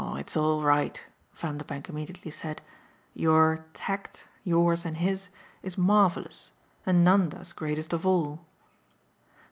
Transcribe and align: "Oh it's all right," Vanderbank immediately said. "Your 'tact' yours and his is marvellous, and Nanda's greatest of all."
"Oh 0.03 0.15
it's 0.15 0.35
all 0.35 0.63
right," 0.63 0.99
Vanderbank 1.35 1.87
immediately 1.87 2.31
said. 2.31 2.63
"Your 3.13 3.67
'tact' 3.73 4.25
yours 4.43 4.83
and 4.83 4.97
his 4.97 5.29
is 5.61 5.77
marvellous, 5.77 6.53
and 6.87 7.03
Nanda's 7.05 7.53
greatest 7.53 7.93
of 7.93 8.03
all." 8.03 8.43